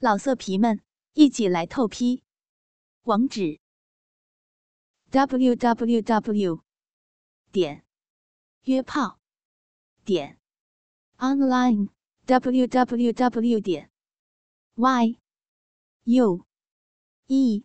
[0.00, 0.80] 老色皮们，
[1.14, 2.22] 一起来透批！
[3.02, 3.58] 网址
[5.10, 6.62] ：w w w
[7.50, 7.84] 点
[8.62, 9.18] 约炮
[10.04, 10.38] 点
[11.16, 11.88] online
[12.26, 13.90] w w w 点
[14.76, 15.18] y
[16.04, 16.46] u
[17.26, 17.64] e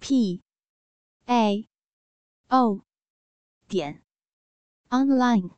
[0.00, 0.42] p
[1.26, 1.68] a
[2.48, 2.86] o
[3.68, 4.02] 点
[4.88, 5.50] online。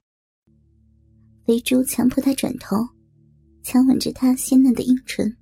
[1.45, 2.75] 肥猪强迫他转头，
[3.62, 5.39] 强吻着他鲜嫩的阴唇。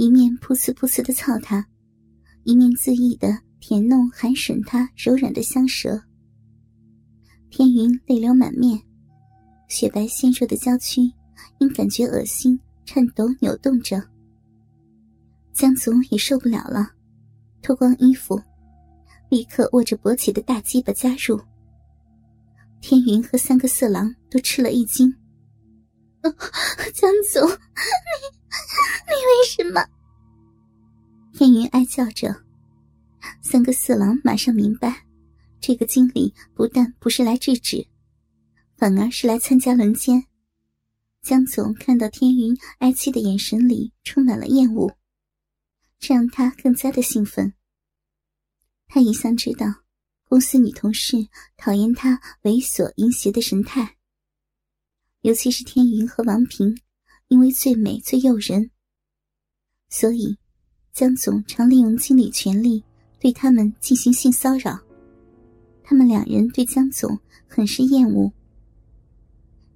[0.00, 1.62] 一面噗呲噗呲的操他，
[2.44, 6.02] 一面恣意的舔弄含吮他柔软的香舌。
[7.50, 8.80] 天云泪流满面，
[9.68, 11.02] 雪白纤弱的娇躯
[11.58, 14.02] 因感觉恶心颤抖扭动着。
[15.52, 16.92] 江总也受不了了，
[17.60, 18.40] 脱光衣服，
[19.28, 21.38] 立刻握着勃起的大鸡巴加入。
[22.80, 25.14] 天云和三个色狼都吃了一惊。
[26.94, 28.40] 江总，你。
[31.40, 32.44] 天云哀叫着。
[33.40, 35.06] 三个色狼马上明白，
[35.58, 37.88] 这个经理不但不是来制止，
[38.76, 40.26] 反而是来参加轮奸。
[41.22, 44.94] 江总看到天云哀戚的眼神里充满了厌恶，
[45.98, 47.54] 这让他更加的兴奋。
[48.86, 49.66] 他一向知道
[50.24, 51.16] 公司女同事
[51.56, 53.96] 讨厌他猥琐淫邪的神态，
[55.22, 56.78] 尤其是天云和王平。
[57.28, 58.72] 因为最美最诱人，
[59.88, 60.36] 所以
[60.92, 62.82] 江总常利用经理权力
[63.18, 64.78] 对他们进行性骚扰。
[65.82, 68.30] 他们两人对江总很是厌恶。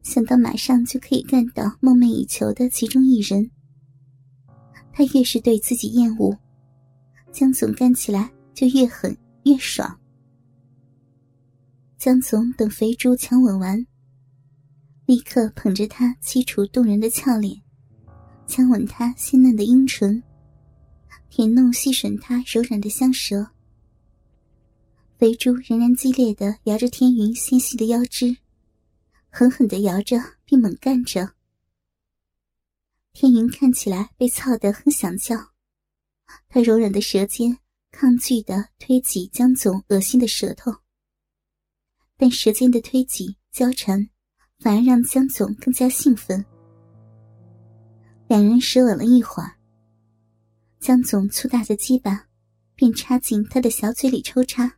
[0.02, 3.50] 想到马上就可以干到梦寐以求的其中一人，
[4.92, 6.36] 他越是对自己厌恶，
[7.32, 9.98] 江总干起来就越狠越爽。
[11.96, 13.86] 江总等肥猪强吻完。
[15.06, 17.60] 立刻捧着她凄楚动人的俏脸，
[18.46, 20.22] 强吻她鲜嫩的阴唇，
[21.36, 23.48] 舔弄细吮他柔软的香舌。
[25.18, 28.36] 肥猪仍然激烈的摇着天云纤细的腰肢，
[29.30, 31.32] 狠狠的摇着并猛干着。
[33.12, 35.36] 天云看起来被操得很想叫，
[36.48, 37.58] 他柔软的舌尖
[37.90, 40.72] 抗拒的推挤江总恶心的舌头，
[42.16, 44.08] 但舌尖的推挤交缠。
[44.60, 46.42] 反而让江总更加兴奋。
[48.28, 49.58] 两人舌吻了一会儿，
[50.84, 52.26] 江总粗大的鸡巴
[52.74, 54.70] 便插进他的小嘴里抽插。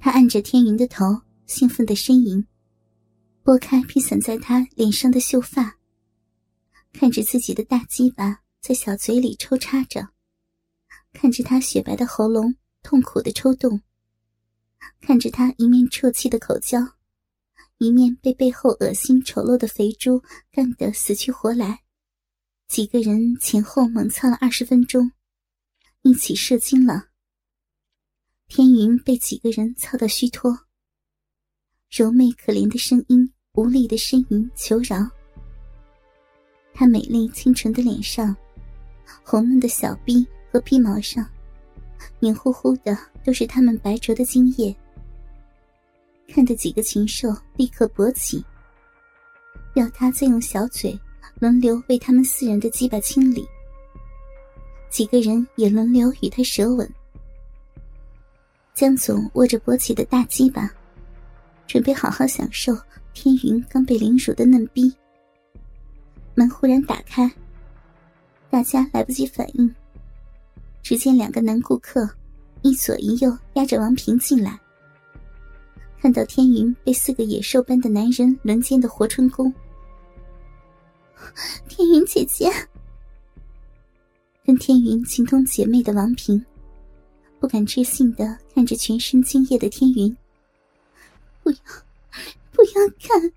[0.00, 1.04] 他按着天云的头，
[1.44, 2.42] 兴奋的呻吟，
[3.42, 5.76] 拨开披散在他脸上的秀发，
[6.94, 10.08] 看着自己的大鸡巴在小嘴里抽插着，
[11.12, 13.82] 看着他雪白的喉咙痛苦的抽动，
[15.02, 16.78] 看着他一面啜泣的口交。
[17.76, 21.82] 一面被背后恶心丑陋的肥猪干得死去活来，
[22.72, 25.12] 几个人前后猛操了二十分钟，
[26.00, 27.08] 一起射精了。
[28.48, 30.58] 天云被几个人操到虚脱，
[31.90, 35.06] 柔媚可怜的声音无力的呻吟求饶。
[36.72, 38.34] 她美丽清纯的脸上，
[39.22, 41.28] 红嫩的小臂和皮毛上，
[42.20, 44.74] 黏糊糊的都是他们白灼的精液。
[46.26, 48.42] 看得几个禽兽立刻勃起，
[49.74, 50.98] 要他再用小嘴
[51.42, 53.44] 轮流为他们四人的鸡巴清理。
[54.88, 56.88] 几个人也轮流与他舌吻。
[58.74, 60.70] 江总握着勃起的大鸡巴，
[61.66, 62.72] 准备好好享受
[63.12, 64.94] 天云刚被凌辱的嫩逼。
[66.36, 67.28] 门忽然打开，
[68.48, 69.68] 大家来不及反应，
[70.80, 72.08] 只见两个男顾客
[72.60, 74.56] 一左一右压着王平进来。
[76.00, 79.52] 看到天云被四个野兽般的男人轮奸的活春宫，
[81.68, 82.50] 天云姐姐
[84.44, 86.44] 跟天云情同姐妹的王平，
[87.40, 90.14] 不敢置信的看着全身精液的天云，
[91.42, 91.56] 不要，
[92.52, 93.32] 不要看！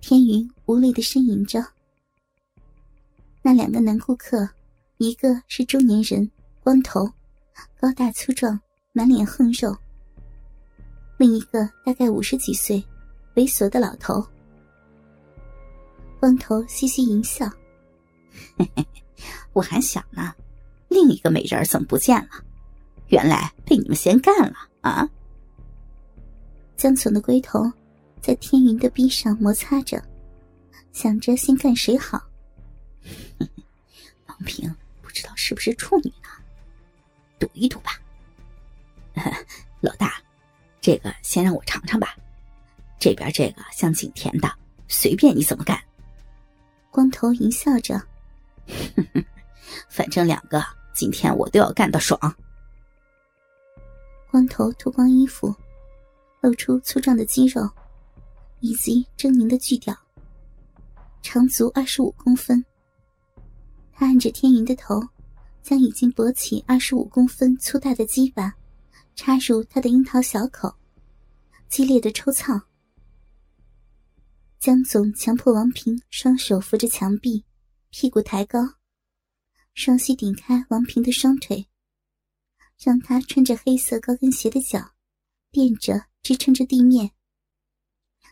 [0.00, 1.64] 天云无力的呻吟着。
[3.42, 4.48] 那两个男顾客，
[4.98, 6.30] 一个是中年人，
[6.62, 7.06] 光头，
[7.78, 8.58] 高大粗壮，
[8.92, 9.76] 满脸横肉。
[11.18, 12.82] 另一个大概五十几岁，
[13.34, 14.26] 猥琐的老头，
[16.24, 17.46] 光头嘻嘻一笑
[18.56, 18.86] ：“嘿嘿，
[19.52, 20.34] 我还想呢，
[20.88, 22.30] 另一个美人怎么不见了？
[23.08, 25.06] 原来被你们先干了啊！”
[26.78, 27.70] 江总的龟头
[28.22, 30.02] 在天云的臂上摩擦着，
[30.94, 32.18] 想着先干谁好。
[34.26, 36.28] 王平不知道是不是处女呢？
[37.38, 38.00] 赌一赌吧，
[39.82, 40.14] 老大。
[40.80, 42.16] 这个先让我尝尝吧，
[42.98, 44.50] 这边这个像景甜的，
[44.88, 45.78] 随便你怎么干。
[46.94, 48.00] 光头淫笑着，
[49.88, 50.64] 反正两个
[50.94, 52.16] 今天我都要干得爽。
[54.30, 55.52] 光头脱光衣服，
[56.40, 57.68] 露出粗壮的肌肉，
[58.60, 59.92] 以及狰狞的巨屌，
[61.20, 62.64] 长足二十五公分。
[63.92, 65.02] 他按着天云的头，
[65.64, 68.54] 将已经勃起二十五公分粗大的鸡巴
[69.16, 70.72] 插入他的樱桃小口，
[71.68, 72.60] 激烈的抽操。
[74.64, 77.44] 江总强迫王平双手扶着墙壁，
[77.90, 78.60] 屁股抬高，
[79.74, 81.68] 双膝顶开王平的双腿，
[82.82, 84.94] 让他穿着黑色高跟鞋的脚
[85.50, 87.10] 垫着支撑着地面，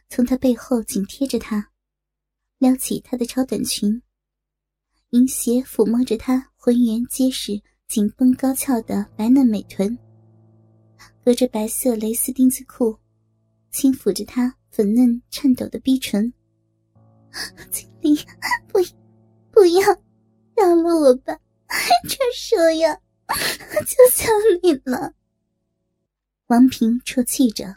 [0.08, 1.70] 从他背后紧贴着他，
[2.56, 4.00] 撩起他的超短裙，
[5.11, 9.99] 银鞋抚摸着他浑圆结实、紧绷高翘的白嫩美臀，
[11.23, 12.99] 隔着白色蕾丝丁字裤，
[13.73, 14.55] 轻抚着他。
[14.75, 16.33] 粉嫩颤抖的逼唇，
[17.71, 18.17] 经理，
[18.69, 18.79] 不，
[19.51, 19.83] 不要，
[20.57, 21.39] 饶了我吧！
[22.09, 22.99] 这手呀，
[23.85, 24.33] 求求
[24.63, 25.13] 你了。
[26.47, 27.77] 王平啜泣着，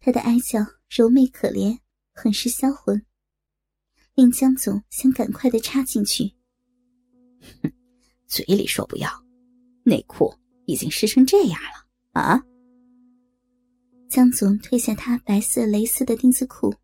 [0.00, 1.78] 他的哀叫柔媚可怜，
[2.14, 3.04] 很是销魂，
[4.14, 6.32] 令江总想赶快的插进去。
[7.62, 7.70] 哼，
[8.26, 9.10] 嘴里说不要，
[9.82, 12.42] 内裤已经湿成这样了啊！
[14.08, 16.74] 江总褪下他白色蕾丝的丁字裤，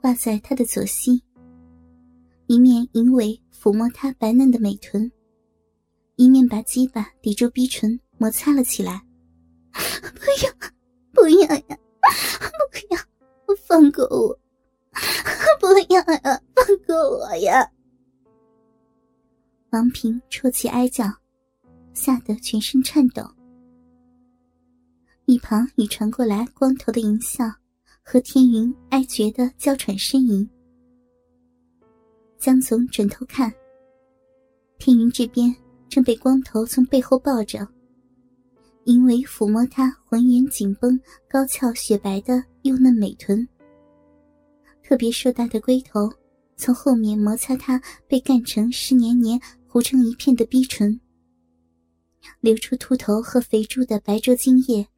[0.00, 1.22] 挂在他的左膝，
[2.46, 5.12] 一面淫尾抚摸他白嫩的美臀，
[6.16, 9.02] 一面把鸡巴抵住逼唇摩擦了起来。
[9.74, 10.72] 不要，
[11.12, 11.78] 不要呀！
[12.72, 14.38] 不要，放过我！
[15.60, 17.70] 不要呀，放过我呀！
[19.70, 21.04] 王平啜泣哀叫，
[21.92, 23.22] 吓得全身颤抖。
[25.28, 27.44] 一旁已传过来光头的淫笑
[28.02, 30.48] 和天云哀绝的娇喘呻吟。
[32.38, 33.52] 江总转头看，
[34.78, 35.54] 天云这边
[35.86, 37.68] 正被光头从背后抱着，
[38.84, 40.98] 因为抚摸他浑圆紧绷、
[41.28, 43.46] 高翘雪白的幼嫩美臀，
[44.82, 46.10] 特别硕大的龟头
[46.56, 47.78] 从后面摩擦他
[48.08, 50.98] 被干成湿黏黏、糊成一片的逼唇，
[52.40, 54.88] 流出秃头和肥猪的白灼精液。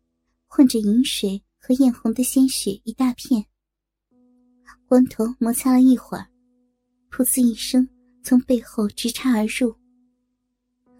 [0.52, 3.46] 混着银水和艳红的鲜血一大片，
[4.84, 6.26] 光头摩擦了一会儿，
[7.08, 7.88] 噗呲一声
[8.24, 9.72] 从背后直插而入，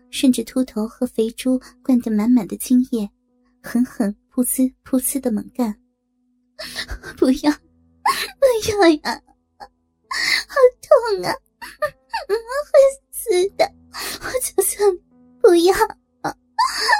[0.08, 3.10] 顺着秃头和肥猪灌得满满的精液，
[3.60, 5.76] 狠狠噗呲噗呲的猛干。
[7.18, 9.22] 不要，不要呀！
[10.46, 11.34] 好痛啊！
[12.30, 12.78] 会
[13.10, 13.68] 死的！
[14.22, 15.00] 我求求你，
[15.40, 15.74] 不要！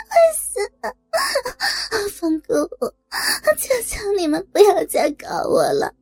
[0.09, 0.61] 会死！
[2.19, 2.95] 放过我！
[3.57, 5.95] 求求你们不要再搞我了！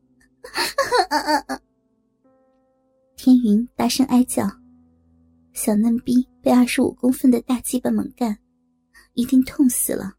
[3.16, 4.48] 天云大声哀叫，
[5.52, 8.38] 小嫩逼被二十五公分的大鸡巴猛干，
[9.14, 10.14] 一定痛死了。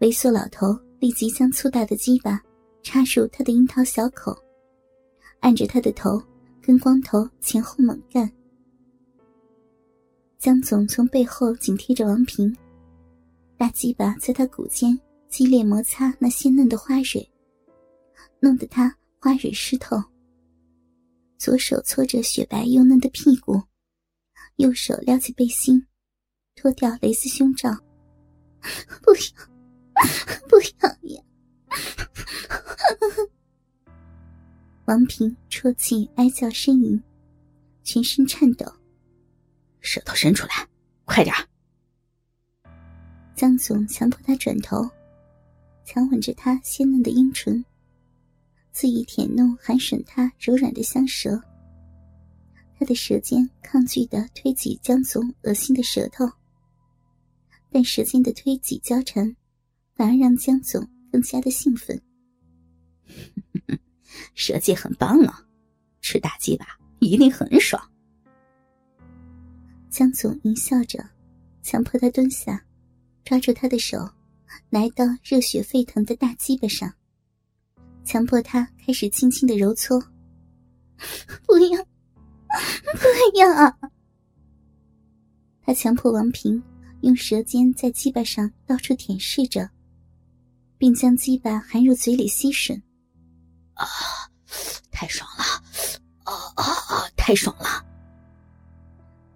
[0.00, 2.40] 猥琐老头立即将粗大的鸡巴
[2.82, 4.36] 插入他的樱桃小口，
[5.40, 6.22] 按着他的头
[6.62, 8.30] 跟光头前后猛干。
[10.46, 12.56] 江总从背后紧贴着王平。
[13.56, 14.96] 大鸡巴在他骨间
[15.28, 17.28] 激烈摩擦那鲜嫩的花蕊，
[18.38, 20.00] 弄得他花蕊湿透。
[21.36, 23.60] 左手搓着雪白又嫩的屁股，
[24.54, 25.84] 右手撩起背心，
[26.54, 27.76] 脱掉蕾丝胸罩。
[29.02, 29.50] 不要，
[30.46, 31.24] 不要呀！
[34.86, 37.02] 王平啜泣哀叫呻吟，
[37.82, 38.64] 全身颤抖。
[39.86, 40.68] 舌头伸出来，
[41.04, 41.32] 快点！
[43.36, 44.84] 江总强迫他转头，
[45.84, 47.64] 强吻着他鲜嫩的阴唇，
[48.72, 51.40] 肆意舔弄含吮他柔软的香舌。
[52.76, 56.28] 他的舌尖抗拒的推挤江总恶心的舌头，
[57.70, 59.36] 但舌尖的推挤交缠，
[59.94, 62.02] 反而让江总更加的兴奋。
[64.34, 65.46] 舌技很棒啊，
[66.00, 66.66] 吃大鸡巴
[66.98, 67.80] 一定很爽。
[69.96, 71.02] 江总淫笑着，
[71.62, 72.62] 强迫他蹲下。
[73.24, 74.06] 抓住他的手，
[74.68, 76.92] 来到热血沸腾的大鸡巴上，
[78.04, 79.98] 强迫他开始轻轻的揉搓。
[81.46, 83.90] 不要，不要！
[85.62, 86.62] 他强迫王平
[87.00, 89.66] 用舌尖在鸡巴上到处舔舐着，
[90.76, 92.78] 并将鸡巴含入嘴里吸吮。
[93.72, 93.86] 啊，
[94.90, 95.42] 太爽了！
[96.24, 97.08] 啊啊啊！
[97.16, 97.82] 太爽了！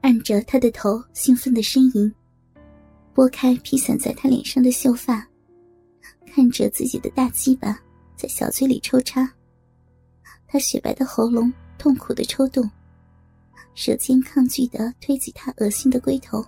[0.03, 2.13] 按着他的头，兴奋的呻吟。
[3.13, 5.27] 拨开披散在他脸上的秀发，
[6.27, 7.79] 看着自己的大鸡巴
[8.17, 9.29] 在小嘴里抽插，
[10.47, 12.71] 他雪白的喉咙痛苦的抽动，
[13.75, 16.43] 舌尖抗拒的推挤他恶心的龟头，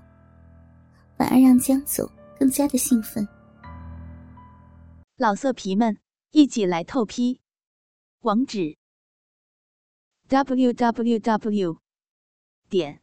[1.17, 3.27] 反而让江总更加的兴奋。
[5.17, 5.99] 老色皮们，
[6.31, 7.41] 一起来透批！
[8.21, 8.77] 网址
[10.29, 11.77] ：w w w
[12.71, 13.03] 点